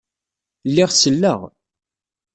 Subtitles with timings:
[0.69, 1.39] Lliɣ selleɣ.